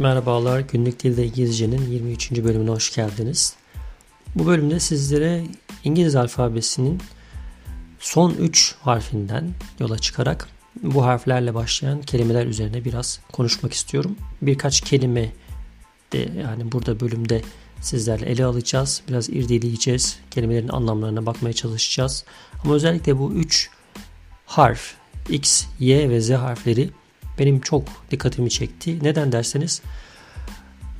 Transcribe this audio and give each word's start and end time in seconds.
Merhabalar, 0.00 0.60
Günlük 0.60 1.04
Dilde 1.04 1.26
İngilizcenin 1.26 1.90
23. 1.90 2.30
bölümüne 2.30 2.70
hoş 2.70 2.94
geldiniz. 2.94 3.54
Bu 4.34 4.46
bölümde 4.46 4.80
sizlere 4.80 5.44
İngiliz 5.84 6.16
alfabesinin 6.16 7.00
son 7.98 8.34
3 8.34 8.74
harfinden 8.80 9.54
yola 9.80 9.98
çıkarak 9.98 10.48
bu 10.82 11.04
harflerle 11.04 11.54
başlayan 11.54 12.02
kelimeler 12.02 12.46
üzerine 12.46 12.84
biraz 12.84 13.20
konuşmak 13.32 13.72
istiyorum. 13.72 14.16
Birkaç 14.42 14.80
kelime 14.80 15.32
de 16.12 16.28
yani 16.42 16.72
burada 16.72 17.00
bölümde 17.00 17.42
sizlerle 17.80 18.26
ele 18.26 18.44
alacağız. 18.44 19.02
Biraz 19.08 19.28
irdeleyeceğiz. 19.28 20.18
Kelimelerin 20.30 20.68
anlamlarına 20.68 21.26
bakmaya 21.26 21.52
çalışacağız. 21.52 22.24
Ama 22.64 22.74
özellikle 22.74 23.18
bu 23.18 23.32
3 23.32 23.70
harf 24.46 24.94
X, 25.28 25.64
Y 25.78 26.10
ve 26.10 26.20
Z 26.20 26.30
harfleri 26.30 26.90
benim 27.38 27.60
çok 27.60 27.88
dikkatimi 28.10 28.50
çekti. 28.50 28.98
Neden 29.02 29.32
derseniz 29.32 29.82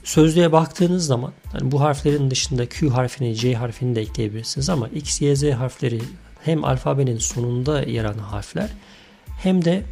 sözlüğe 0.04 0.52
baktığınız 0.52 1.06
zaman 1.06 1.32
yani 1.54 1.72
bu 1.72 1.80
harflerin 1.80 2.30
dışında 2.30 2.68
Q 2.68 2.90
harfini, 2.90 3.36
C 3.36 3.54
harfini 3.54 3.94
de 3.94 4.00
ekleyebilirsiniz 4.00 4.70
ama 4.70 4.88
X, 4.88 5.20
Y, 5.20 5.36
Z 5.36 5.42
harfleri 5.42 6.00
hem 6.44 6.64
alfabenin 6.64 7.18
sonunda 7.18 7.82
yer 7.82 8.04
alan 8.04 8.18
harfler 8.18 8.70
hem 9.42 9.64
de 9.64 9.82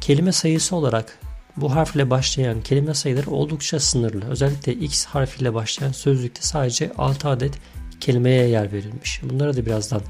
kelime 0.00 0.32
sayısı 0.32 0.76
olarak 0.76 1.18
bu 1.56 1.74
harfle 1.74 2.10
başlayan 2.10 2.62
kelime 2.62 2.94
sayıları 2.94 3.30
oldukça 3.30 3.80
sınırlı. 3.80 4.24
Özellikle 4.24 4.74
X 4.74 5.04
harfiyle 5.04 5.54
başlayan 5.54 5.92
sözlükte 5.92 6.42
sadece 6.42 6.92
6 6.98 7.28
adet 7.28 7.54
kelimeye 8.00 8.48
yer 8.48 8.72
verilmiş. 8.72 9.20
Bunlara 9.22 9.56
da 9.56 9.66
birazdan 9.66 10.02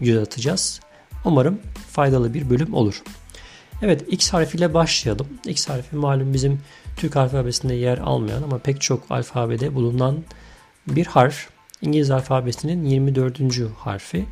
göz 0.00 0.18
atacağız. 0.18 0.80
Umarım 1.24 1.60
faydalı 1.90 2.34
bir 2.34 2.50
bölüm 2.50 2.74
olur. 2.74 3.02
Evet 3.82 4.04
X 4.08 4.32
harfiyle 4.32 4.74
başlayalım. 4.74 5.26
X 5.46 5.68
harfi 5.68 5.96
malum 5.96 6.34
bizim 6.34 6.60
Türk 6.96 7.16
alfabesinde 7.16 7.74
yer 7.74 7.98
almayan 7.98 8.42
ama 8.42 8.58
pek 8.58 8.80
çok 8.80 9.10
alfabede 9.10 9.74
bulunan 9.74 10.24
bir 10.86 11.06
harf. 11.06 11.48
İngiliz 11.82 12.10
alfabesinin 12.10 12.84
24. 12.84 13.40
harfi. 13.78 14.26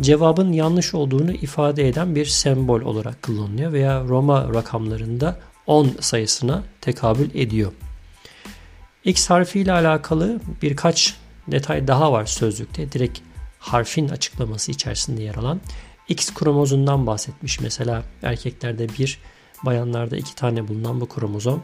Cevabın 0.00 0.52
yanlış 0.52 0.94
olduğunu 0.94 1.32
ifade 1.32 1.88
eden 1.88 2.14
bir 2.14 2.26
sembol 2.26 2.80
olarak 2.80 3.22
kullanılıyor 3.22 3.72
veya 3.72 4.04
Roma 4.04 4.54
rakamlarında 4.54 5.38
10 5.66 5.90
sayısına 6.00 6.62
tekabül 6.80 7.30
ediyor. 7.34 7.72
X 9.04 9.30
harfi 9.30 9.60
ile 9.60 9.72
alakalı 9.72 10.40
birkaç 10.62 11.16
detay 11.48 11.88
daha 11.88 12.12
var 12.12 12.26
sözlükte. 12.26 12.92
Direkt 12.92 13.18
harfin 13.58 14.08
açıklaması 14.08 14.70
içerisinde 14.70 15.22
yer 15.22 15.34
alan. 15.34 15.60
X 16.08 16.34
kromozundan 16.34 17.06
bahsetmiş. 17.06 17.60
Mesela 17.60 18.02
erkeklerde 18.22 18.88
bir, 18.98 19.18
bayanlarda 19.64 20.16
iki 20.16 20.34
tane 20.34 20.68
bulunan 20.68 21.00
bu 21.00 21.08
kromozom. 21.08 21.62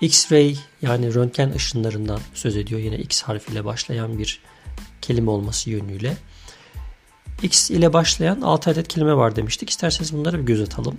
X-ray 0.00 0.56
yani 0.82 1.14
röntgen 1.14 1.52
ışınlarından 1.52 2.20
söz 2.34 2.56
ediyor. 2.56 2.80
Yine 2.80 2.96
X 2.96 3.22
harfiyle 3.22 3.64
başlayan 3.64 4.18
bir 4.18 4.40
kelime 5.02 5.30
olması 5.30 5.70
yönüyle. 5.70 6.16
X 7.42 7.70
ile 7.70 7.92
başlayan 7.92 8.40
6 8.40 8.70
adet 8.70 8.88
kelime 8.88 9.16
var 9.16 9.36
demiştik. 9.36 9.70
İsterseniz 9.70 10.12
bunları 10.12 10.38
bir 10.38 10.46
göz 10.46 10.60
atalım. 10.60 10.98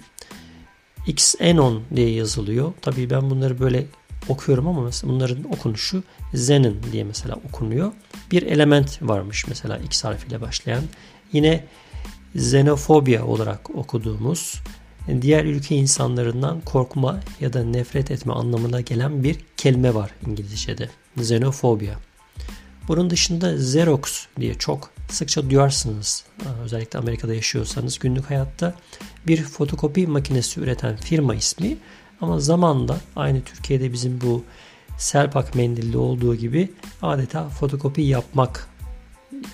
Xenon 1.08 1.84
diye 1.96 2.10
yazılıyor. 2.10 2.74
Tabii 2.82 3.10
ben 3.10 3.30
bunları 3.30 3.60
böyle 3.60 3.86
okuyorum 4.28 4.68
ama 4.68 4.82
mesela 4.82 5.14
bunların 5.14 5.44
okunuşu 5.54 6.04
Zenin 6.34 6.82
diye 6.92 7.04
mesela 7.04 7.36
okunuyor. 7.36 7.92
Bir 8.32 8.42
element 8.42 9.00
varmış 9.02 9.48
mesela 9.48 9.78
X 9.78 10.04
harfiyle 10.04 10.42
başlayan. 10.42 10.84
Yine 11.34 11.66
xenofobia 12.36 13.26
olarak 13.26 13.76
okuduğumuz 13.76 14.62
diğer 15.22 15.46
ülke 15.46 15.76
insanlarından 15.76 16.62
korkma 16.62 17.20
ya 17.40 17.54
da 17.54 17.64
nefret 17.64 18.12
etme 18.12 18.34
anlamına 18.34 18.82
gelen 18.82 19.24
bir 19.24 19.38
kelime 19.58 19.94
var 19.96 20.12
İngilizce'de. 20.28 20.90
Xenofobia. 21.18 21.94
Bunun 22.88 23.10
dışında 23.10 23.54
Xerox 23.54 24.26
diye 24.40 24.54
çok 24.54 24.92
sıkça 25.10 25.50
duyarsınız. 25.50 26.26
Özellikle 26.64 27.00
Amerika'da 27.00 27.34
yaşıyorsanız 27.34 28.00
günlük 28.00 28.30
hayatta 28.30 28.76
bir 29.28 29.44
fotokopi 29.44 30.08
makinesi 30.08 30.60
üreten 30.60 30.96
firma 30.96 31.36
ismi 31.36 31.78
ama 32.22 32.40
zamanla 32.40 32.98
aynı 33.16 33.42
Türkiye'de 33.42 33.94
bizim 33.94 34.22
bu 34.22 34.44
Selpak 34.98 35.56
mendilli 35.56 35.98
olduğu 35.98 36.36
gibi 36.36 36.72
adeta 37.02 37.50
fotokopi 37.50 38.02
yapmak 38.02 38.68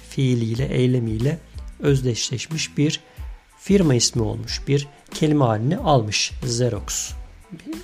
fiiliyle, 0.09 0.65
eylemiyle 0.65 1.37
özdeşleşmiş 1.85 2.77
bir 2.77 2.99
firma 3.59 3.95
ismi 3.95 4.21
olmuş. 4.21 4.61
Bir 4.67 4.87
kelime 5.13 5.45
halini 5.45 5.77
almış 5.77 6.31
Xerox. 6.43 7.11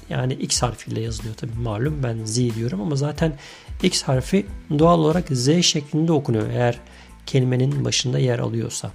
Yani 0.09 0.33
X 0.33 0.61
harfiyle 0.61 1.01
yazılıyor 1.01 1.35
tabii 1.35 1.59
malum 1.63 2.03
ben 2.03 2.25
Z 2.25 2.55
diyorum 2.55 2.81
ama 2.81 2.95
zaten 2.95 3.37
X 3.83 4.03
harfi 4.03 4.45
doğal 4.79 4.99
olarak 4.99 5.27
Z 5.29 5.61
şeklinde 5.61 6.11
okunuyor 6.11 6.49
eğer 6.49 6.79
kelimenin 7.25 7.85
başında 7.85 8.19
yer 8.19 8.39
alıyorsa. 8.39 8.91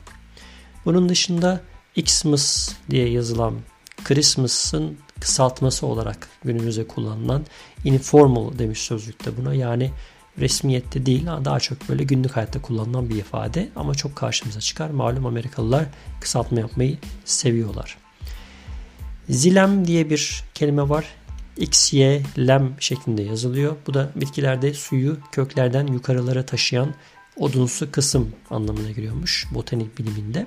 Bunun 0.84 1.08
dışında 1.08 1.60
Xmas 1.96 2.72
diye 2.90 3.08
yazılan 3.08 3.54
Christmas'ın 4.04 4.98
kısaltması 5.20 5.86
olarak 5.86 6.28
günümüzde 6.44 6.86
kullanılan 6.86 7.46
informal 7.84 8.58
demiş 8.58 8.80
sözlükte 8.80 9.36
buna. 9.36 9.54
Yani 9.54 9.90
resmiyette 10.38 11.06
değil 11.06 11.26
daha 11.26 11.60
çok 11.60 11.88
böyle 11.88 12.04
günlük 12.04 12.36
hayatta 12.36 12.62
kullanılan 12.62 13.10
bir 13.10 13.16
ifade 13.16 13.68
ama 13.76 13.94
çok 13.94 14.16
karşımıza 14.16 14.60
çıkar. 14.60 14.90
Malum 14.90 15.26
Amerikalılar 15.26 15.84
kısaltma 16.20 16.60
yapmayı 16.60 16.98
seviyorlar. 17.24 17.98
Zilem 19.28 19.86
diye 19.86 20.10
bir 20.10 20.44
kelime 20.54 20.88
var. 20.88 21.04
X, 21.56 21.92
Y, 21.92 22.22
lem 22.38 22.76
şeklinde 22.80 23.22
yazılıyor. 23.22 23.76
Bu 23.86 23.94
da 23.94 24.10
bitkilerde 24.16 24.74
suyu 24.74 25.18
köklerden 25.32 25.86
yukarılara 25.86 26.46
taşıyan 26.46 26.94
odunsu 27.36 27.92
kısım 27.92 28.32
anlamına 28.50 28.90
geliyormuş 28.90 29.46
botanik 29.54 29.98
biliminde. 29.98 30.46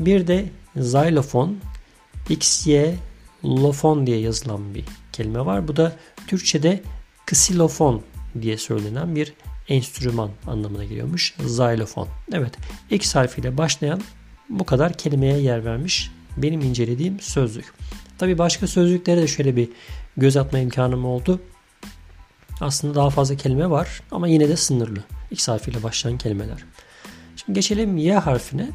Bir 0.00 0.26
de 0.26 0.50
xylofon, 0.76 1.58
X, 2.28 2.66
Y, 2.66 2.94
lofon 3.44 4.06
diye 4.06 4.18
yazılan 4.18 4.74
bir 4.74 4.84
kelime 5.12 5.46
var. 5.46 5.68
Bu 5.68 5.76
da 5.76 5.96
Türkçe'de 6.26 6.82
ksilofon 7.26 8.02
diye 8.42 8.58
söylenen 8.58 9.16
bir 9.16 9.32
enstrüman 9.68 10.30
anlamına 10.46 10.84
geliyormuş. 10.84 11.34
Xylofon. 11.38 12.08
Evet. 12.32 12.54
X 12.90 13.14
harfiyle 13.14 13.58
başlayan 13.58 14.02
bu 14.48 14.64
kadar 14.64 14.92
kelimeye 14.92 15.38
yer 15.38 15.64
vermiş 15.64 16.10
benim 16.36 16.60
incelediğim 16.60 17.20
sözlük. 17.20 17.72
Tabi 18.18 18.38
başka 18.38 18.66
sözlüklere 18.66 19.22
de 19.22 19.26
şöyle 19.26 19.56
bir 19.56 19.68
göz 20.16 20.36
atma 20.36 20.58
imkanım 20.58 21.04
oldu. 21.04 21.40
Aslında 22.60 22.94
daha 22.94 23.10
fazla 23.10 23.36
kelime 23.36 23.70
var 23.70 24.02
ama 24.10 24.28
yine 24.28 24.48
de 24.48 24.56
sınırlı. 24.56 25.04
X 25.30 25.48
harfiyle 25.48 25.82
başlayan 25.82 26.18
kelimeler. 26.18 26.64
Şimdi 27.36 27.52
geçelim 27.52 27.96
Y 27.96 28.14
harfine. 28.14 28.70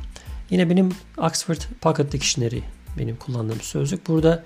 Yine 0.49 0.69
benim 0.69 0.95
Oxford 1.17 1.61
Pocket 1.81 2.11
Dictionary 2.11 2.59
benim 2.97 3.15
kullandığım 3.15 3.61
sözlük. 3.61 4.07
Burada 4.07 4.43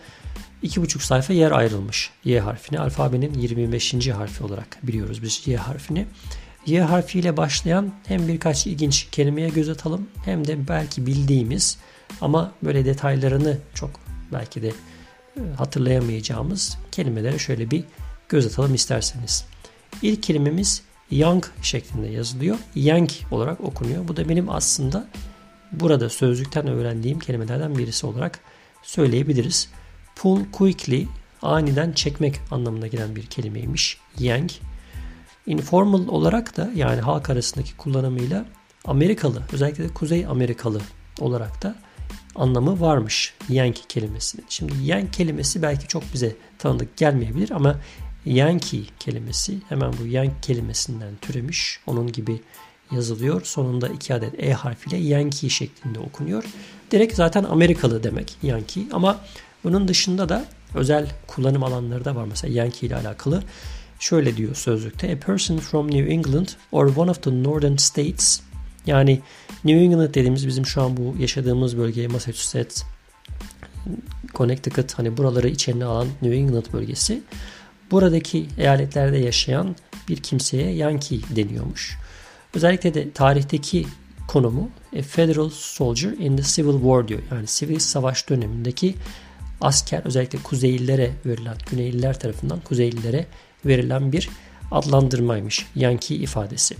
2,5 0.63 1.00
sayfa 1.00 1.34
yer 1.34 1.51
ayrılmış 1.51 2.12
Y 2.24 2.40
harfine. 2.40 2.79
Alfabenin 2.79 3.34
25. 3.34 4.07
harfi 4.07 4.44
olarak 4.44 4.78
biliyoruz 4.84 5.24
biz 5.24 5.47
Y 5.47 5.57
harfini. 5.57 6.06
Y 6.66 6.81
harfiyle 6.81 7.38
başlayan 7.38 7.94
hem 8.06 8.28
birkaç 8.28 8.68
ilginç 8.68 9.07
kelimeye 9.12 9.50
göz 9.50 9.69
atalım 9.69 10.07
hem 10.25 10.47
de 10.47 10.68
belki 10.68 11.06
bildiğimiz 11.06 11.78
ama 12.22 12.51
böyle 12.63 12.85
detaylarını 12.85 13.57
çok 13.74 13.90
belki 14.34 14.62
de 14.62 14.68
e, 15.38 15.41
hatırlayamayacağımız 15.57 16.78
kelimelere 16.91 17.40
şöyle 17.40 17.72
bir 17.72 17.84
göz 18.30 18.45
atalım 18.45 18.74
isterseniz. 18.74 19.45
İlk 20.01 20.24
kelimemiz 20.24 20.84
young 21.12 21.45
şeklinde 21.62 22.07
yazılıyor. 22.07 22.57
Young 22.75 23.09
olarak 23.31 23.62
okunuyor. 23.62 24.07
Bu 24.07 24.18
da 24.18 24.30
benim 24.30 24.50
aslında 24.50 25.07
burada 25.72 26.09
sözlükten 26.09 26.68
öğrendiğim 26.68 27.19
kelimelerden 27.19 27.77
birisi 27.77 28.06
olarak 28.06 28.39
söyleyebiliriz. 28.83 29.69
Pull 30.24 30.42
quickly 30.52 31.08
aniden 31.42 31.92
çekmek 31.92 32.40
anlamına 32.52 32.88
gelen 32.88 33.16
bir 33.16 33.25
kelimeymiş. 33.25 33.98
Yang. 34.20 34.52
Informal 35.46 36.08
olarak 36.08 36.58
da 36.58 36.72
yani 36.75 37.02
halk 37.02 37.30
arasındaki 37.30 37.78
kullanımıyla 37.78 38.46
Amerikalı 38.86 39.44
özellikle 39.54 39.84
de 39.84 39.88
Kuzey 39.94 40.25
Amerikalı 40.25 40.81
olarak 41.20 41.64
da 41.64 41.75
anlamı 42.36 42.80
varmış 42.80 43.34
Yankee 43.50 43.84
kelimesinin. 43.90 44.46
Şimdi 44.50 44.74
Yankee 44.84 45.12
kelimesi 45.12 45.62
belki 45.62 45.88
çok 45.88 46.04
bize 46.14 46.36
tanıdık 46.60 46.98
gelmeyebilir 46.98 47.52
ama 47.52 47.75
Yankee 48.25 48.84
kelimesi 49.00 49.58
hemen 49.70 49.94
bu 50.02 50.08
Yankee 50.08 50.42
kelimesinden 50.42 51.16
türemiş. 51.22 51.80
Onun 51.88 52.12
gibi 52.12 52.42
yazılıyor. 52.92 53.42
Sonunda 53.46 53.88
iki 53.88 54.14
adet 54.14 54.44
E 54.44 54.54
harfiyle 54.54 54.98
Yankee 54.98 55.50
şeklinde 55.50 56.00
okunuyor. 56.00 56.44
Direkt 56.92 57.16
zaten 57.16 57.44
Amerikalı 57.44 58.04
demek 58.04 58.38
Yankee 58.44 58.84
ama 58.92 59.20
bunun 59.63 59.88
dışında 59.88 60.30
da 60.30 60.45
özel 60.75 61.07
kullanım 61.27 61.63
alanları 61.63 62.06
da 62.06 62.15
var. 62.15 62.25
Mesela 62.25 62.54
Yankee 62.54 62.88
ile 62.88 62.95
alakalı 62.95 63.44
şöyle 64.00 64.38
diyor 64.38 64.56
sözlükte. 64.56 65.13
A 65.13 65.25
person 65.25 65.57
from 65.57 65.92
New 65.92 66.13
England 66.13 66.48
or 66.71 66.95
one 66.95 67.12
of 67.12 67.24
the 67.24 67.44
northern 67.44 67.75
states 67.75 68.42
yani 68.86 69.21
New 69.63 69.83
England 69.83 70.10
dediğimiz 70.10 70.48
bizim 70.48 70.65
şu 70.65 70.81
an 70.81 70.98
bu 70.98 71.15
yaşadığımız 71.19 71.77
bölge 71.77 72.07
Massachusetts, 72.07 72.83
Connecticut 74.33 74.94
hani 74.94 75.18
buraları 75.18 75.48
içine 75.50 75.86
alan 75.86 76.07
New 76.21 76.38
England 76.38 76.65
bölgesi. 76.74 77.21
Buradaki 77.92 78.48
eyaletlerde 78.57 79.18
yaşayan 79.18 79.75
bir 80.10 80.18
kimseye 80.18 80.75
Yankee 80.75 81.19
deniyormuş. 81.36 81.98
Özellikle 82.54 82.94
de 82.94 83.12
tarihteki 83.12 83.88
konumu 84.27 84.69
a 85.00 85.01
Federal 85.01 85.50
Soldier 85.50 86.12
in 86.12 86.38
the 86.38 86.44
Civil 86.44 86.74
War 86.74 87.07
diyor. 87.07 87.21
Yani 87.31 87.48
sivil 87.48 87.80
savaş 87.80 88.30
dönemindeki 88.30 88.95
asker 89.63 90.01
özellikle 90.06 90.39
Kuzeylilere 90.39 91.12
verilen, 91.25 91.57
Güneyliler 91.71 92.19
tarafından 92.19 92.60
Kuzeylilere 92.60 93.25
verilen 93.65 94.12
bir 94.12 94.30
adlandırmaymış. 94.71 95.65
Yankee 95.75 96.18
ifadesi. 96.18 96.75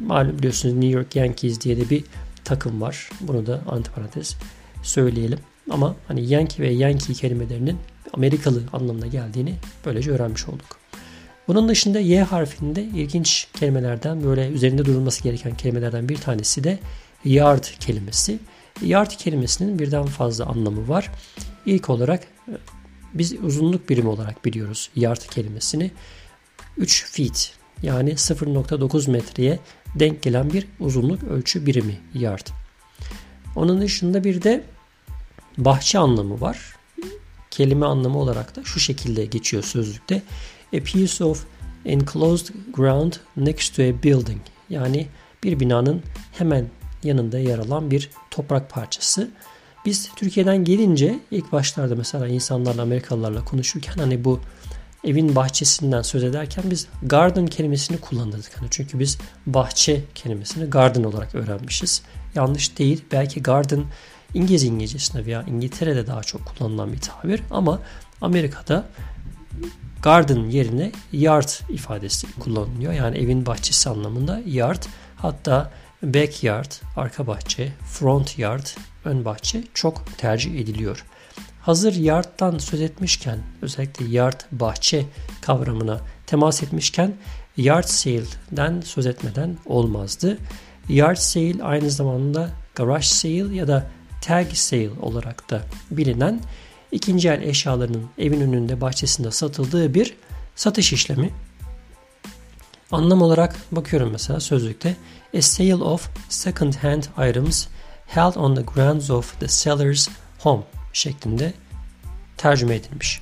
Malum 0.00 0.38
biliyorsunuz 0.38 0.74
New 0.74 0.98
York 0.98 1.16
Yankees 1.16 1.60
diye 1.60 1.76
de 1.76 1.90
bir 1.90 2.04
takım 2.44 2.80
var. 2.80 3.10
Bunu 3.20 3.46
da 3.46 3.60
antiparantez 3.68 4.36
söyleyelim. 4.82 5.38
Ama 5.70 5.96
hani 6.08 6.28
Yankee 6.28 6.64
ve 6.64 6.70
Yankee 6.70 7.14
kelimelerinin 7.14 7.78
Amerikalı 8.12 8.62
anlamına 8.72 9.06
geldiğini 9.06 9.54
böylece 9.84 10.10
öğrenmiş 10.10 10.48
olduk. 10.48 10.78
Bunun 11.48 11.68
dışında 11.68 12.00
Y 12.00 12.22
harfinde 12.22 12.82
ilginç 12.82 13.48
kelimelerden 13.52 14.24
böyle 14.24 14.48
üzerinde 14.48 14.84
durulması 14.84 15.22
gereken 15.22 15.54
kelimelerden 15.54 16.08
bir 16.08 16.16
tanesi 16.16 16.64
de 16.64 16.78
yard 17.24 17.64
kelimesi. 17.80 18.38
Yard 18.82 19.10
kelimesinin 19.10 19.78
birden 19.78 20.06
fazla 20.06 20.46
anlamı 20.46 20.88
var. 20.88 21.10
İlk 21.66 21.90
olarak 21.90 22.26
biz 23.14 23.32
uzunluk 23.32 23.88
birimi 23.88 24.08
olarak 24.08 24.44
biliyoruz 24.44 24.90
yard 24.96 25.20
kelimesini. 25.30 25.90
3 26.76 27.04
feet 27.04 27.54
yani 27.82 28.10
0.9 28.10 29.10
metreye 29.10 29.58
denk 29.94 30.22
gelen 30.22 30.52
bir 30.52 30.66
uzunluk 30.80 31.24
ölçü 31.24 31.66
birimi 31.66 32.00
yard. 32.14 32.46
Onun 33.56 33.80
dışında 33.80 34.24
bir 34.24 34.42
de 34.42 34.64
bahçe 35.58 35.98
anlamı 35.98 36.40
var. 36.40 36.76
Kelime 37.50 37.86
anlamı 37.86 38.18
olarak 38.18 38.56
da 38.56 38.64
şu 38.64 38.80
şekilde 38.80 39.24
geçiyor 39.24 39.62
sözlükte. 39.62 40.22
A 40.76 40.80
piece 40.84 41.24
of 41.24 41.46
enclosed 41.84 42.54
ground 42.72 43.12
next 43.36 43.76
to 43.76 43.82
a 43.82 44.02
building. 44.02 44.40
Yani 44.70 45.06
bir 45.42 45.60
binanın 45.60 46.02
hemen 46.32 46.66
yanında 47.02 47.38
yer 47.38 47.58
alan 47.58 47.90
bir 47.90 48.10
toprak 48.30 48.70
parçası. 48.70 49.30
Biz 49.84 50.10
Türkiye'den 50.16 50.64
gelince 50.64 51.18
ilk 51.30 51.52
başlarda 51.52 51.94
mesela 51.94 52.28
insanlarla 52.28 52.82
Amerikalılarla 52.82 53.44
konuşurken 53.44 53.94
hani 53.96 54.24
bu 54.24 54.40
evin 55.04 55.36
bahçesinden 55.36 56.02
söz 56.02 56.24
ederken 56.24 56.64
biz 56.70 56.86
garden 57.02 57.46
kelimesini 57.46 57.98
kullanırdık. 57.98 58.60
Hani 58.60 58.68
çünkü 58.70 58.98
biz 58.98 59.18
bahçe 59.46 60.04
kelimesini 60.14 60.70
garden 60.70 61.04
olarak 61.04 61.34
öğrenmişiz. 61.34 62.02
Yanlış 62.34 62.78
değil. 62.78 63.04
Belki 63.12 63.42
garden 63.42 63.84
İngiliz 64.34 64.64
İngilizcesinde 64.64 65.26
veya 65.26 65.42
İngiltere'de 65.42 66.06
daha 66.06 66.22
çok 66.22 66.46
kullanılan 66.46 66.92
bir 66.92 66.98
tabir 66.98 67.42
ama 67.50 67.80
Amerika'da 68.20 68.84
garden 70.02 70.50
yerine 70.50 70.92
yard 71.12 71.48
ifadesi 71.68 72.26
kullanılıyor. 72.40 72.92
Yani 72.92 73.18
evin 73.18 73.46
bahçesi 73.46 73.90
anlamında 73.90 74.42
yard. 74.46 74.82
Hatta 75.16 75.70
backyard, 76.04 76.72
arka 76.96 77.26
bahçe, 77.26 77.72
front 77.92 78.38
yard, 78.38 78.66
ön 79.04 79.24
bahçe 79.24 79.64
çok 79.74 80.18
tercih 80.18 80.60
ediliyor. 80.60 81.04
Hazır 81.60 81.94
yardtan 81.94 82.58
söz 82.58 82.80
etmişken 82.80 83.38
özellikle 83.62 84.04
yard 84.04 84.40
bahçe 84.52 85.06
kavramına 85.40 86.00
temas 86.26 86.62
etmişken 86.62 87.14
yard 87.56 87.84
sale'den 87.84 88.80
söz 88.80 89.06
etmeden 89.06 89.56
olmazdı. 89.66 90.38
Yard 90.88 91.16
sale 91.16 91.62
aynı 91.62 91.90
zamanda 91.90 92.50
garage 92.74 93.06
sale 93.06 93.54
ya 93.54 93.68
da 93.68 93.90
tag 94.20 94.52
sale 94.52 94.90
olarak 95.00 95.50
da 95.50 95.62
bilinen 95.90 96.40
ikinci 96.92 97.28
el 97.28 97.42
eşyalarının 97.42 98.04
evin 98.18 98.40
önünde 98.40 98.80
bahçesinde 98.80 99.30
satıldığı 99.30 99.94
bir 99.94 100.14
satış 100.56 100.92
işlemi. 100.92 101.30
Anlam 102.94 103.22
olarak 103.22 103.56
bakıyorum 103.72 104.10
mesela 104.12 104.40
sözlükte 104.40 104.96
a 105.38 105.42
sale 105.42 105.74
of 105.74 106.08
second 106.28 106.74
hand 106.74 107.02
items 107.30 107.66
held 108.06 108.34
on 108.34 108.54
the 108.54 108.62
grounds 108.62 109.10
of 109.10 109.40
the 109.40 109.48
seller's 109.48 110.08
home 110.38 110.62
şeklinde 110.92 111.52
tercüme 112.36 112.74
edilmiş. 112.74 113.20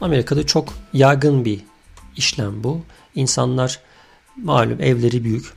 Amerika'da 0.00 0.46
çok 0.46 0.74
yaygın 0.92 1.44
bir 1.44 1.60
işlem 2.16 2.64
bu. 2.64 2.80
İnsanlar 3.14 3.80
malum 4.36 4.80
evleri 4.80 5.24
büyük. 5.24 5.52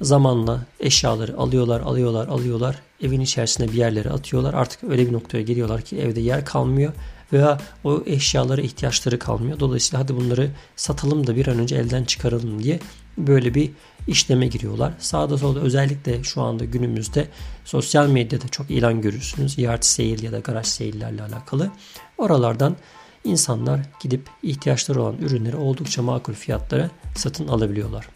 Zamanla 0.00 0.66
eşyaları 0.80 1.36
alıyorlar, 1.38 1.80
alıyorlar, 1.80 2.28
alıyorlar. 2.28 2.76
Evin 3.02 3.20
içerisine 3.20 3.68
bir 3.68 3.78
yerlere 3.78 4.10
atıyorlar. 4.10 4.54
Artık 4.54 4.84
öyle 4.84 5.06
bir 5.06 5.12
noktaya 5.12 5.42
geliyorlar 5.42 5.82
ki 5.82 5.98
evde 5.98 6.20
yer 6.20 6.44
kalmıyor 6.44 6.92
veya 7.32 7.58
o 7.84 8.02
eşyalara 8.06 8.60
ihtiyaçları 8.60 9.18
kalmıyor. 9.18 9.60
Dolayısıyla 9.60 10.04
hadi 10.04 10.16
bunları 10.16 10.50
satalım 10.76 11.26
da 11.26 11.36
bir 11.36 11.46
an 11.46 11.58
önce 11.58 11.76
elden 11.76 12.04
çıkaralım 12.04 12.62
diye 12.62 12.80
böyle 13.18 13.54
bir 13.54 13.70
işleme 14.06 14.46
giriyorlar. 14.46 14.92
Sağda 14.98 15.38
solda 15.38 15.60
özellikle 15.60 16.24
şu 16.24 16.42
anda 16.42 16.64
günümüzde 16.64 17.28
sosyal 17.64 18.08
medyada 18.08 18.48
çok 18.48 18.70
ilan 18.70 19.00
görürsünüz. 19.00 19.58
Yard 19.58 19.82
sale 19.82 20.26
ya 20.26 20.32
da 20.32 20.38
garaj 20.38 20.66
sale'lerle 20.66 21.22
alakalı. 21.22 21.70
Oralardan 22.18 22.76
insanlar 23.24 23.80
gidip 24.02 24.28
ihtiyaçları 24.42 25.02
olan 25.02 25.18
ürünleri 25.18 25.56
oldukça 25.56 26.02
makul 26.02 26.32
fiyatlara 26.32 26.90
satın 27.16 27.48
alabiliyorlar. 27.48 28.08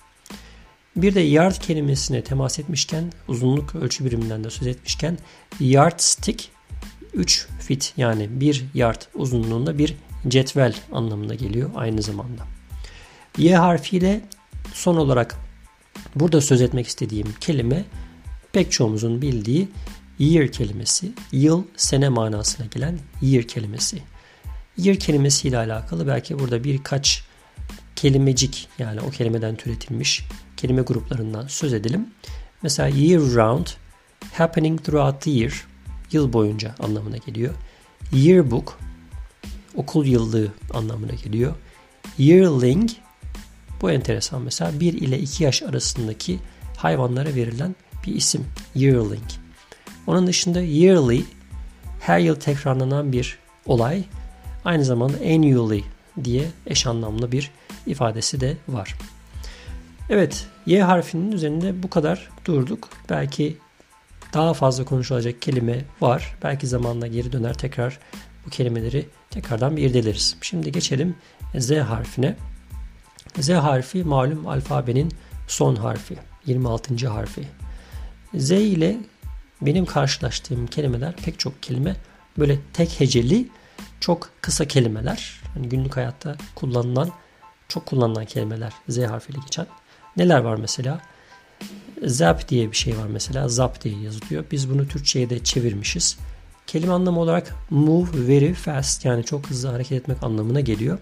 Bir 0.97 1.15
de 1.15 1.21
yard 1.21 1.57
kelimesine 1.57 2.25
temas 2.25 2.59
etmişken, 2.59 3.13
uzunluk 3.29 3.75
ölçü 3.75 4.05
biriminden 4.05 4.45
de 4.45 4.51
söz 4.51 4.67
etmişken 4.67 5.19
yardstick 5.61 6.51
3 7.15 7.47
fit 7.61 7.93
yani 7.97 8.41
1 8.41 8.65
yard 8.75 9.03
uzunluğunda 9.15 9.79
bir 9.79 9.97
cetvel 10.29 10.75
anlamına 10.93 11.35
geliyor 11.35 11.71
aynı 11.75 12.03
zamanda. 12.03 12.47
Y 13.39 13.57
harfiyle 13.57 14.21
son 14.73 14.97
olarak 14.97 15.37
burada 16.15 16.41
söz 16.41 16.63
etmek 16.63 16.87
istediğim 16.87 17.27
kelime 17.41 17.85
pek 18.53 18.73
çoğumuzun 18.73 19.23
bildiği 19.23 19.69
year 20.19 20.49
kelimesi. 20.49 21.13
Yıl, 21.33 21.63
sene 21.77 22.09
manasına 22.09 22.67
gelen 22.67 22.99
year 23.23 23.43
kelimesi. 23.49 24.03
Year 24.77 24.99
kelimesiyle 24.99 25.59
alakalı 25.59 26.07
belki 26.07 26.39
burada 26.39 26.65
birkaç 26.65 27.25
kelimecik 27.97 28.69
yani 28.79 29.01
o 29.01 29.11
kelimeden 29.11 29.57
türetilmiş 29.57 30.25
kelime 30.57 30.83
gruplarından 30.83 31.47
söz 31.47 31.73
edelim. 31.73 32.07
Mesela 32.63 32.89
year 32.89 33.21
round, 33.21 33.67
happening 34.33 34.85
throughout 34.85 35.23
the 35.23 35.31
year, 35.31 35.65
yıl 36.13 36.33
boyunca 36.33 36.75
anlamına 36.79 37.17
geliyor. 37.17 37.55
Yearbook, 38.13 38.79
okul 39.75 40.07
yıllığı 40.07 40.49
anlamına 40.75 41.13
geliyor. 41.13 41.55
Yearling, 42.19 42.91
bu 43.81 43.91
enteresan 43.91 44.43
mesela 44.43 44.81
1 44.81 44.93
ile 44.93 45.19
2 45.19 45.45
yaş 45.45 45.63
arasındaki 45.63 46.39
hayvanlara 46.77 47.35
verilen 47.35 47.77
bir 48.07 48.15
isim. 48.15 48.47
Yearling. 48.75 49.25
Onun 50.07 50.27
dışında 50.27 50.61
yearly, 50.61 51.25
her 52.01 52.19
yıl 52.19 52.35
tekrarlanan 52.35 53.13
bir 53.13 53.39
olay. 53.67 54.05
Aynı 54.65 54.85
zamanda 54.85 55.17
annually 55.17 55.85
diye 56.25 56.51
eş 56.67 56.87
anlamlı 56.87 57.33
bir 57.33 57.51
ifadesi 57.87 58.41
de 58.41 58.57
var. 58.69 58.95
Evet, 60.11 60.47
Y 60.67 60.83
harfinin 60.83 61.33
üzerinde 61.33 61.83
bu 61.83 61.91
kadar 61.91 62.29
durduk. 62.45 62.89
Belki 63.11 63.57
daha 64.35 64.55
fazla 64.55 64.85
konuşulacak 64.85 65.43
kelime 65.43 65.85
var. 66.01 66.37
Belki 66.43 66.67
zamanla 66.67 67.07
geri 67.07 67.33
döner 67.33 67.55
tekrar 67.55 67.99
bu 68.47 68.51
kelimeleri 68.51 69.09
tekrardan 69.31 69.77
bir 69.77 69.83
irdeleriz. 69.83 70.37
Şimdi 70.41 70.73
geçelim 70.73 71.17
Z 71.59 71.71
harfine. 71.71 72.37
Z 73.39 73.51
harfi 73.51 74.05
malum 74.05 74.47
alfabenin 74.47 75.13
son 75.49 75.77
harfi. 75.77 76.17
26. 76.47 77.09
harfi. 77.09 77.49
Z 78.35 78.51
ile 78.51 78.97
benim 79.63 79.87
karşılaştığım 79.87 80.67
kelimeler 80.67 81.17
pek 81.17 81.39
çok 81.39 81.63
kelime 81.63 81.97
böyle 82.39 82.59
tek 82.73 83.01
heceli 83.01 83.49
çok 84.01 84.31
kısa 84.41 84.65
kelimeler. 84.65 85.41
Yani 85.57 85.69
günlük 85.69 85.97
hayatta 85.97 86.37
kullanılan 86.55 87.11
çok 87.69 87.87
kullanılan 87.87 88.25
kelimeler 88.25 88.73
Z 88.89 88.99
harfiyle 88.99 89.39
geçen. 89.45 89.67
Neler 90.17 90.39
var 90.39 90.57
mesela? 90.57 91.01
Zap 92.05 92.49
diye 92.49 92.71
bir 92.71 92.77
şey 92.77 92.99
var 92.99 93.07
mesela. 93.07 93.49
Zap 93.49 93.85
diye 93.85 94.01
yazılıyor. 94.01 94.45
Biz 94.51 94.71
bunu 94.71 94.89
Türkçe'ye 94.89 95.31
de 95.31 95.45
çevirmişiz. 95.45 96.19
Kelime 96.67 96.93
anlamı 96.93 97.21
olarak 97.21 97.55
move 97.71 98.29
very 98.29 98.55
fast 98.55 99.05
yani 99.05 99.25
çok 99.25 99.47
hızlı 99.47 99.69
hareket 99.69 99.93
etmek 99.93 100.23
anlamına 100.23 100.61
geliyor. 100.61 100.99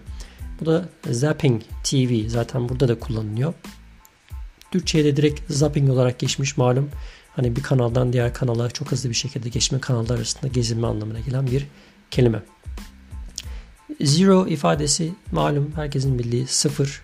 Bu 0.59 0.65
da 0.65 0.85
zapping 1.11 1.61
TV 1.83 2.27
zaten 2.27 2.69
burada 2.69 2.87
da 2.87 2.99
kullanılıyor. 2.99 3.53
Türkçe'ye 4.71 5.05
de 5.05 5.17
direkt 5.17 5.51
zapping 5.51 5.89
olarak 5.89 6.19
geçmiş 6.19 6.57
malum. 6.57 6.89
Hani 7.35 7.55
bir 7.55 7.63
kanaldan 7.63 8.13
diğer 8.13 8.33
kanala 8.33 8.69
çok 8.69 8.91
hızlı 8.91 9.09
bir 9.09 9.15
şekilde 9.15 9.49
geçme 9.49 9.79
kanallar 9.79 10.15
arasında 10.15 10.47
gezinme 10.47 10.87
anlamına 10.87 11.19
gelen 11.19 11.47
bir 11.47 11.67
kelime. 12.11 12.43
Zero 14.01 14.47
ifadesi 14.47 15.11
malum 15.31 15.71
herkesin 15.75 16.19
bildiği 16.19 16.47
sıfır. 16.47 17.01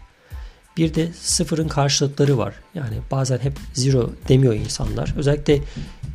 Bir 0.79 0.93
de 0.93 1.09
sıfırın 1.13 1.67
karşılıkları 1.67 2.37
var. 2.37 2.53
Yani 2.75 2.95
bazen 3.11 3.37
hep 3.37 3.53
zero 3.73 4.09
demiyor 4.27 4.53
insanlar. 4.53 5.13
Özellikle 5.17 5.61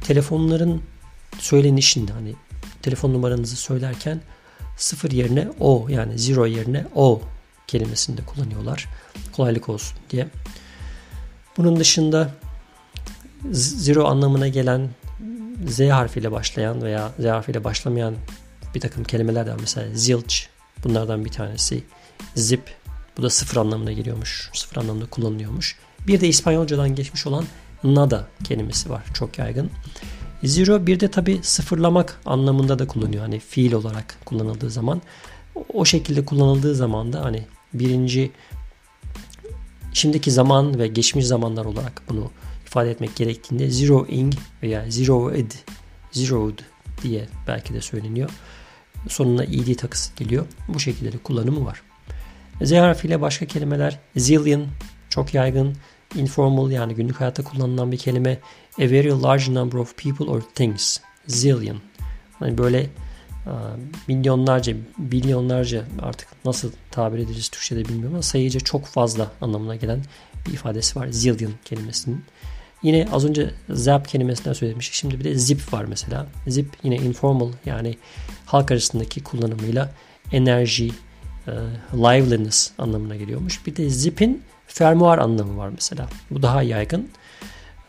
telefonların 0.04 0.82
söylenişinde 1.38 2.12
hani 2.12 2.34
telefon 2.82 3.14
numaranızı 3.14 3.56
söylerken 3.56 4.20
sıfır 4.76 5.10
yerine 5.10 5.48
o 5.60 5.86
yani 5.88 6.18
zero 6.18 6.46
yerine 6.46 6.86
o 6.94 7.20
kelimesini 7.66 8.16
de 8.16 8.22
kullanıyorlar. 8.24 8.88
Kolaylık 9.32 9.68
olsun 9.68 9.98
diye. 10.10 10.28
Bunun 11.56 11.76
dışında 11.76 12.30
zero 13.52 14.04
anlamına 14.04 14.48
gelen 14.48 14.90
Z 15.68 15.80
harfiyle 15.80 16.32
başlayan 16.32 16.82
veya 16.82 17.12
Z 17.18 17.24
harfiyle 17.24 17.64
başlamayan 17.64 18.14
bir 18.74 18.80
takım 18.80 19.04
kelimeler 19.04 19.46
de 19.46 19.50
var. 19.50 19.58
Mesela 19.60 19.88
zilch 19.94 20.34
bunlardan 20.84 21.24
bir 21.24 21.30
tanesi. 21.32 21.84
Zip 22.34 22.83
bu 23.16 23.22
da 23.22 23.30
sıfır 23.30 23.56
anlamına 23.56 23.92
geliyormuş. 23.92 24.50
Sıfır 24.54 24.76
anlamda 24.76 25.06
kullanılıyormuş. 25.06 25.76
Bir 26.06 26.20
de 26.20 26.28
İspanyolcadan 26.28 26.94
geçmiş 26.94 27.26
olan 27.26 27.44
nada 27.84 28.28
kelimesi 28.44 28.90
var. 28.90 29.04
Çok 29.14 29.38
yaygın. 29.38 29.70
Zero 30.44 30.86
bir 30.86 31.00
de 31.00 31.10
tabi 31.10 31.40
sıfırlamak 31.42 32.20
anlamında 32.26 32.78
da 32.78 32.86
kullanıyor. 32.86 33.22
Hani 33.22 33.38
fiil 33.38 33.72
olarak 33.72 34.18
kullanıldığı 34.24 34.70
zaman. 34.70 35.02
O 35.72 35.84
şekilde 35.84 36.24
kullanıldığı 36.24 36.74
zaman 36.74 37.12
da 37.12 37.24
hani 37.24 37.46
birinci 37.74 38.32
şimdiki 39.92 40.30
zaman 40.30 40.78
ve 40.78 40.86
geçmiş 40.86 41.26
zamanlar 41.26 41.64
olarak 41.64 42.02
bunu 42.08 42.30
ifade 42.66 42.90
etmek 42.90 43.16
gerektiğinde 43.16 43.70
zeroing 43.70 44.34
veya 44.62 44.90
zeroed, 44.90 45.50
zeroed 46.12 46.58
diye 47.02 47.28
belki 47.46 47.74
de 47.74 47.80
söyleniyor. 47.80 48.30
Sonuna 49.08 49.44
ed 49.44 49.76
takısı 49.76 50.16
geliyor. 50.16 50.46
Bu 50.68 50.80
şekilde 50.80 51.12
de 51.12 51.18
kullanımı 51.18 51.64
var. 51.64 51.82
Z 52.62 52.72
harfiyle 52.72 53.20
başka 53.20 53.46
kelimeler 53.46 53.98
zillion 54.16 54.66
çok 55.08 55.34
yaygın. 55.34 55.76
Informal 56.14 56.70
yani 56.70 56.94
günlük 56.94 57.20
hayatta 57.20 57.44
kullanılan 57.44 57.92
bir 57.92 57.98
kelime. 57.98 58.38
A 58.78 58.82
very 58.82 59.22
large 59.22 59.54
number 59.54 59.78
of 59.78 59.96
people 59.96 60.24
or 60.24 60.40
things. 60.54 60.98
Zillion. 61.26 61.76
Hani 62.38 62.58
böyle 62.58 62.86
milyonlarca, 64.08 64.76
milyonlarca 64.98 65.84
artık 66.02 66.28
nasıl 66.44 66.72
tabir 66.90 67.18
edeceğiz 67.18 67.48
Türkçe'de 67.48 67.84
bilmiyorum 67.84 68.14
ama 68.14 68.22
sayıca 68.22 68.60
çok 68.60 68.86
fazla 68.86 69.30
anlamına 69.40 69.76
gelen 69.76 70.02
bir 70.46 70.52
ifadesi 70.52 70.98
var. 70.98 71.08
Zillion 71.10 71.52
kelimesinin. 71.64 72.24
Yine 72.82 73.08
az 73.12 73.24
önce 73.24 73.50
zap 73.70 74.08
kelimesinden 74.08 74.52
söylemiştik. 74.52 74.94
Şimdi 74.94 75.18
bir 75.20 75.24
de 75.24 75.34
zip 75.34 75.72
var 75.72 75.84
mesela. 75.84 76.26
Zip 76.46 76.68
yine 76.82 76.96
informal 76.96 77.52
yani 77.66 77.98
halk 78.46 78.70
arasındaki 78.70 79.22
kullanımıyla 79.22 79.94
enerji, 80.32 80.90
e, 81.48 81.52
liveliness 81.94 82.70
anlamına 82.78 83.16
geliyormuş. 83.16 83.66
Bir 83.66 83.76
de 83.76 83.90
zip'in 83.90 84.42
fermuar 84.66 85.18
anlamı 85.18 85.56
var 85.56 85.68
mesela. 85.68 86.08
Bu 86.30 86.42
daha 86.42 86.62
yaygın. 86.62 87.08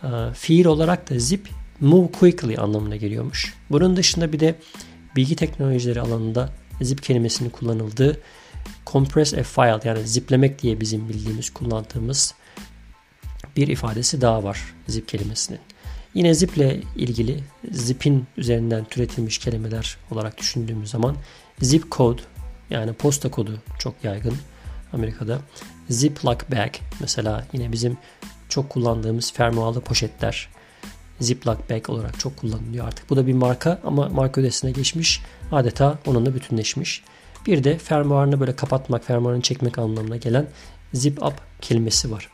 E, 0.04 0.08
fiil 0.34 0.66
olarak 0.66 1.10
da 1.10 1.20
zip 1.20 1.50
move 1.80 2.12
quickly 2.12 2.58
anlamına 2.58 2.96
geliyormuş. 2.96 3.54
Bunun 3.70 3.96
dışında 3.96 4.34
bir 4.34 4.40
de 4.40 4.56
bilgi 5.16 5.36
teknolojileri 5.36 6.02
alanında 6.02 6.50
zip 6.82 7.04
kelimesinin 7.04 7.50
kullanıldığı 7.50 8.20
compress 8.86 9.34
a 9.34 9.44
file 9.44 9.80
yani 9.84 10.08
ziplemek 10.08 10.62
diye 10.62 10.80
bizim 10.80 11.10
bildiğimiz 11.10 11.50
kullandığımız 11.50 12.34
bir 13.56 13.68
ifadesi 13.68 14.22
daha 14.22 14.44
var 14.44 14.74
zip 14.88 15.08
kelimesinin. 15.08 15.60
Yine 16.14 16.34
zip 16.34 16.58
ile 16.58 16.82
ilgili 16.96 17.44
zip'in 17.72 18.28
üzerinden 18.38 18.86
türetilmiş 18.86 19.38
kelimeler 19.38 19.98
olarak 20.12 20.38
düşündüğümüz 20.38 20.90
zaman 20.90 21.16
zip 21.62 21.92
code 21.92 22.22
yani 22.70 22.94
posta 22.94 23.32
kodu 23.32 23.60
çok 23.80 24.04
yaygın 24.04 24.38
Amerika'da. 24.94 25.40
Ziploc 25.90 26.38
bag 26.52 26.74
mesela 27.00 27.46
yine 27.54 27.72
bizim 27.72 27.98
çok 28.50 28.70
kullandığımız 28.70 29.34
fermuarlı 29.34 29.82
poşetler 29.82 30.50
Ziploc 31.20 31.58
bag 31.70 31.90
olarak 31.90 32.20
çok 32.20 32.38
kullanılıyor 32.38 32.88
artık. 32.88 33.10
Bu 33.10 33.16
da 33.16 33.28
bir 33.28 33.34
marka 33.34 33.80
ama 33.84 34.10
marka 34.10 34.42
ödesine 34.42 34.72
geçmiş. 34.72 35.22
Adeta 35.52 36.00
onunla 36.06 36.36
bütünleşmiş. 36.36 37.04
Bir 37.46 37.64
de 37.64 37.78
fermuarını 37.78 38.40
böyle 38.40 38.56
kapatmak, 38.56 39.06
fermuarını 39.06 39.42
çekmek 39.42 39.78
anlamına 39.78 40.18
gelen 40.18 40.48
zip 40.94 41.24
up 41.24 41.34
kelimesi 41.62 42.12
var. 42.12 42.30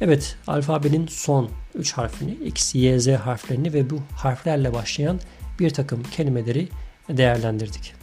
Evet, 0.00 0.36
alfabenin 0.46 1.06
son 1.06 1.50
3 1.74 1.92
harfini, 1.92 2.32
X, 2.32 2.74
Y, 2.74 3.00
Z 3.00 3.08
harflerini 3.08 3.72
ve 3.72 3.90
bu 3.90 4.00
harflerle 4.16 4.74
başlayan 4.74 5.20
bir 5.58 5.70
takım 5.70 6.02
kelimeleri 6.02 6.68
değerlendirdik. 7.08 7.99